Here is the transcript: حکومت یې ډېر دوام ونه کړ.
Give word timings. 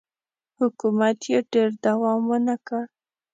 حکومت 0.59 1.17
یې 1.31 1.39
ډېر 1.53 1.69
دوام 1.85 2.21
ونه 2.29 2.55
کړ. 2.67 2.83